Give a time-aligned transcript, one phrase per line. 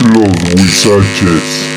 [0.00, 1.68] Los Huizaches.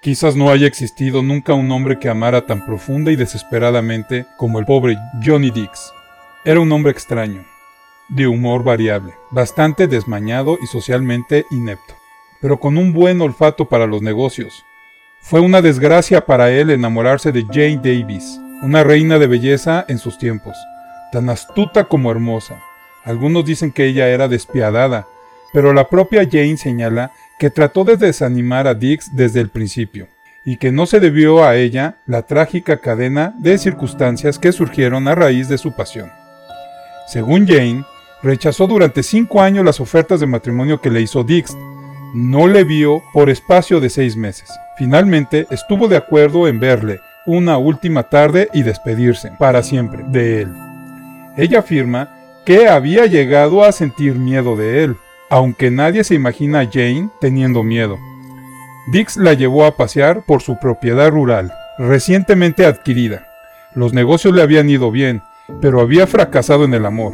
[0.00, 4.64] Quizás no haya existido nunca un hombre que amara tan profunda y desesperadamente como el
[4.64, 5.92] pobre Johnny Dix.
[6.44, 7.44] Era un hombre extraño,
[8.08, 11.94] de humor variable, bastante desmañado y socialmente inepto,
[12.40, 14.64] pero con un buen olfato para los negocios.
[15.28, 20.16] Fue una desgracia para él enamorarse de Jane Davis, una reina de belleza en sus
[20.16, 20.56] tiempos,
[21.12, 22.62] tan astuta como hermosa.
[23.04, 25.06] Algunos dicen que ella era despiadada,
[25.52, 30.08] pero la propia Jane señala que trató de desanimar a Dix desde el principio,
[30.46, 35.14] y que no se debió a ella la trágica cadena de circunstancias que surgieron a
[35.14, 36.10] raíz de su pasión.
[37.06, 37.84] Según Jane,
[38.22, 41.54] rechazó durante cinco años las ofertas de matrimonio que le hizo Dix.
[42.14, 44.48] No le vio por espacio de seis meses.
[44.78, 50.54] Finalmente estuvo de acuerdo en verle una última tarde y despedirse para siempre de él.
[51.36, 52.14] Ella afirma
[52.46, 54.96] que había llegado a sentir miedo de él,
[55.30, 57.98] aunque nadie se imagina a Jane teniendo miedo.
[58.92, 63.26] Dix la llevó a pasear por su propiedad rural, recientemente adquirida.
[63.74, 65.22] Los negocios le habían ido bien,
[65.60, 67.12] pero había fracasado en el amor.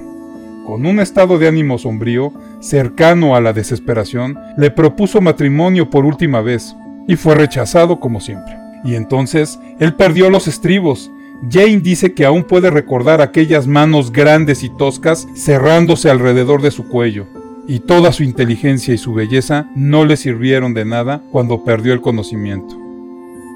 [0.66, 6.40] Con un estado de ánimo sombrío, cercano a la desesperación, le propuso matrimonio por última
[6.40, 8.56] vez, y fue rechazado como siempre.
[8.84, 11.10] Y entonces, él perdió los estribos.
[11.50, 16.88] Jane dice que aún puede recordar aquellas manos grandes y toscas cerrándose alrededor de su
[16.88, 17.26] cuello,
[17.66, 22.00] y toda su inteligencia y su belleza no le sirvieron de nada cuando perdió el
[22.00, 22.78] conocimiento.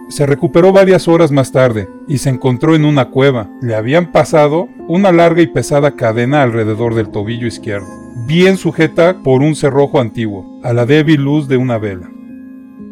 [0.08, 3.50] Se recuperó varias horas más tarde y se encontró en una cueva.
[3.60, 7.88] Le habían pasado una larga y pesada cadena alrededor del tobillo izquierdo,
[8.26, 12.08] bien sujeta por un cerrojo antiguo, a la débil luz de una vela.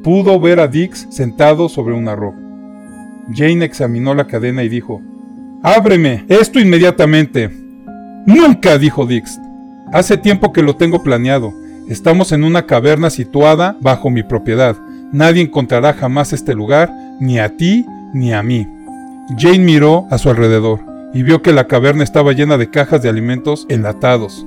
[0.07, 2.39] Pudo ver a Dix sentado sobre una roca.
[3.35, 5.03] Jane examinó la cadena y dijo,
[5.65, 7.51] Ábreme, esto inmediatamente.
[8.25, 9.41] Nunca, dijo Dix.
[9.93, 11.53] Hace tiempo que lo tengo planeado.
[11.89, 14.77] Estamos en una caverna situada bajo mi propiedad.
[15.11, 16.89] Nadie encontrará jamás este lugar,
[17.19, 17.85] ni a ti
[18.15, 18.65] ni a mí.
[19.37, 23.09] Jane miró a su alrededor y vio que la caverna estaba llena de cajas de
[23.09, 24.47] alimentos enlatados,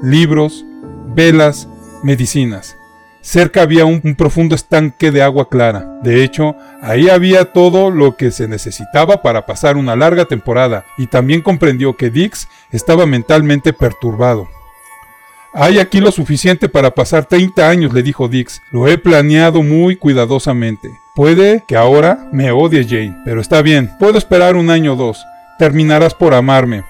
[0.00, 0.64] libros,
[1.12, 1.66] velas,
[2.04, 2.76] medicinas.
[3.22, 5.98] Cerca había un, un, profundo estanque de agua clara.
[6.02, 11.06] De hecho, ahí había todo lo que se necesitaba para pasar una larga temporada, y
[11.06, 14.48] también comprendió que Dix estaba mentalmente perturbado.
[15.54, 18.62] Hay aquí lo suficiente para pasar 30 años, le dijo Dix.
[18.70, 20.88] Lo he planeado muy cuidadosamente.
[21.14, 23.90] Puede que ahora me odie Jane, pero está bien.
[23.98, 25.22] Puedo esperar un año o dos.
[25.58, 26.84] Terminarás por amarme.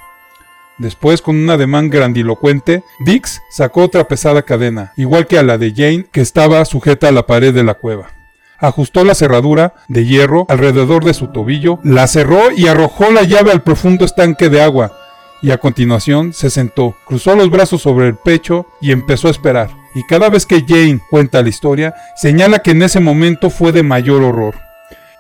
[0.78, 5.72] Después, con un ademán grandilocuente, Dix sacó otra pesada cadena, igual que a la de
[5.75, 8.10] Jane, que estaba sujeta a la pared de la cueva.
[8.59, 13.53] Ajustó la cerradura de hierro alrededor de su tobillo, la cerró y arrojó la llave
[13.53, 14.93] al profundo estanque de agua,
[15.43, 19.71] y a continuación se sentó, cruzó los brazos sobre el pecho y empezó a esperar.
[19.94, 23.82] Y cada vez que Jane cuenta la historia, señala que en ese momento fue de
[23.82, 24.55] mayor horror.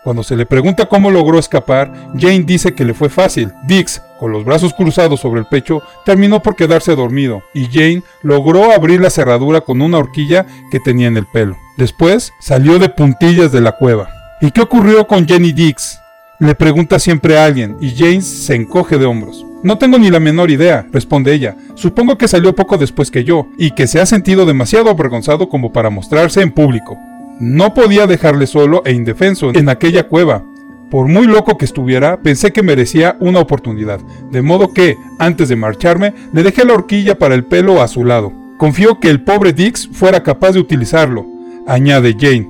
[0.04, 3.52] Cuando se le pregunta cómo logró escapar, Jane dice que le fue fácil.
[3.66, 8.70] Dix, con los brazos cruzados sobre el pecho, terminó por quedarse dormido, y Jane logró
[8.70, 11.56] abrir la cerradura con una horquilla que tenía en el pelo.
[11.76, 14.10] Después salió de puntillas de la cueva.
[14.40, 15.98] ¿Y qué ocurrió con Jenny Dix?
[16.38, 19.44] Le pregunta siempre a alguien, y Jane se encoge de hombros.
[19.64, 21.56] No tengo ni la menor idea, responde ella.
[21.74, 25.72] Supongo que salió poco después que yo, y que se ha sentido demasiado avergonzado como
[25.72, 26.96] para mostrarse en público.
[27.40, 30.44] No podía dejarle solo e indefenso en aquella cueva.
[30.92, 33.98] Por muy loco que estuviera, pensé que merecía una oportunidad,
[34.30, 38.04] de modo que, antes de marcharme, le dejé la horquilla para el pelo a su
[38.04, 38.30] lado.
[38.58, 41.24] Confío que el pobre Dix fuera capaz de utilizarlo,
[41.66, 42.46] añade Jane,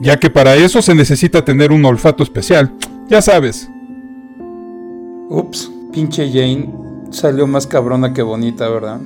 [0.00, 2.72] ya que para eso se necesita tener un olfato especial,
[3.08, 3.70] ya sabes.
[5.30, 6.68] Ups, pinche Jane
[7.10, 8.98] salió más cabrona que bonita, ¿verdad?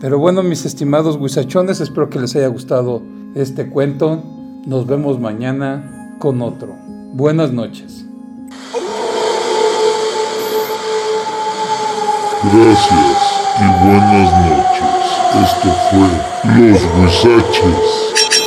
[0.00, 3.04] Pero bueno, mis estimados guisachones, espero que les haya gustado
[3.36, 4.20] este cuento.
[4.66, 6.90] Nos vemos mañana con otro.
[7.12, 8.04] Buenas noches.
[12.44, 13.18] Gracias
[13.58, 14.94] y buenas noches.
[15.42, 16.08] Esto fue
[16.54, 18.39] Los Huizaches.